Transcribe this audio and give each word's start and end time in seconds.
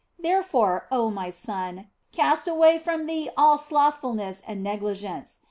Therefore, 0.17 0.87
oh 0.91 1.11
my 1.11 1.29
son, 1.29 1.91
cast 2.11 2.47
away 2.47 2.79
from 2.79 3.05
thee 3.05 3.29
all 3.37 3.59
slothfulness 3.59 4.41
and 4.47 4.63
negligence. 4.63 5.39